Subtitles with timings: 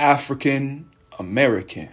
[0.00, 1.90] African American.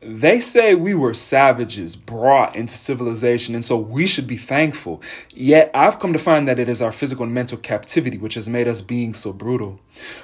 [0.00, 5.02] They say we were savages brought into civilization, and so we should be thankful.
[5.30, 8.48] Yet I've come to find that it is our physical and mental captivity which has
[8.48, 9.80] made us beings so brutal.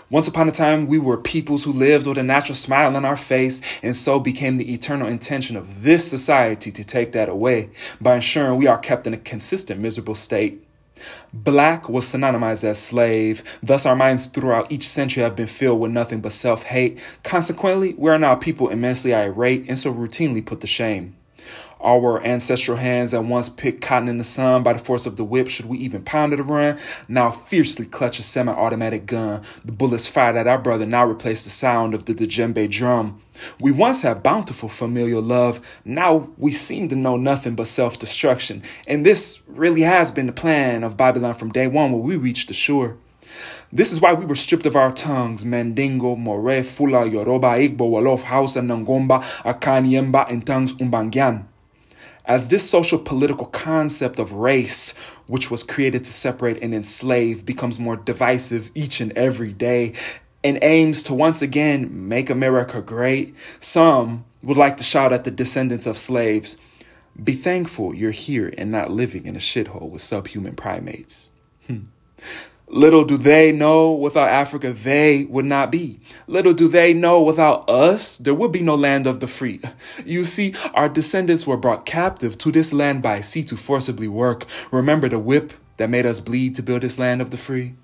[0.09, 3.17] Once upon a time, we were peoples who lived with a natural smile on our
[3.17, 7.71] face, and so became the eternal intention of this society to take that away
[8.01, 10.65] by ensuring we are kept in a consistent miserable state.
[11.33, 13.43] Black was synonymized as slave.
[13.63, 16.99] Thus, our minds throughout each century have been filled with nothing but self hate.
[17.23, 21.17] Consequently, we are now people immensely irate and so routinely put to shame.
[21.81, 25.25] Our ancestral hands that once picked cotton in the sun by the force of the
[25.25, 29.43] whip, should we even pound it around, now fiercely clutch a semi automatic gun.
[29.65, 33.23] The bullets fired at our brother now replace the sound of the djembe drum.
[33.61, 38.63] We once had bountiful familial love, now we seem to know nothing but self destruction.
[38.87, 42.49] And this really has been the plan of Babylon from day one when we reached
[42.49, 42.97] the shore.
[43.73, 48.23] This is why we were stripped of our tongues Mandingo, More, Fula, Yoruba, Igbo, Wolof,
[48.23, 51.45] Hausa, Nangomba, Akanyemba, and tongues Umbangyan
[52.25, 54.93] as this social political concept of race,
[55.27, 59.95] which was created to separate and enslave, becomes more divisive each and every day
[60.45, 65.31] and aims to once again make America great, some would like to shout at the
[65.31, 66.59] descendants of slaves
[67.23, 71.31] Be thankful you're here and not living in a shithole with subhuman primates.
[71.67, 71.87] Hmm.
[72.71, 76.01] Little do they know without Africa they would not be.
[76.27, 79.61] Little do they know without us there would be no land of the free.
[80.05, 84.45] You see, our descendants were brought captive to this land by sea to forcibly work.
[84.71, 87.75] Remember the whip that made us bleed to build this land of the free?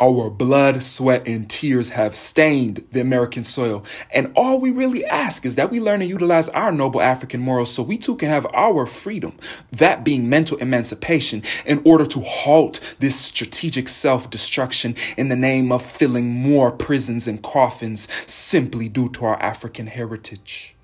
[0.00, 3.84] Our blood, sweat, and tears have stained the American soil.
[4.10, 7.70] And all we really ask is that we learn to utilize our noble African morals
[7.70, 9.36] so we too can have our freedom,
[9.70, 15.70] that being mental emancipation, in order to halt this strategic self destruction in the name
[15.70, 20.74] of filling more prisons and coffins simply due to our African heritage.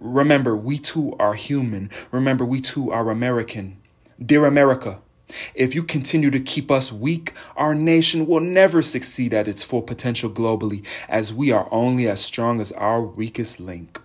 [0.00, 1.90] Remember, we too are human.
[2.10, 3.76] Remember, we too are American.
[4.24, 5.00] Dear America,
[5.54, 9.82] if you continue to keep us weak, our nation will never succeed at its full
[9.82, 14.00] potential globally, as we are only as strong as our weakest link.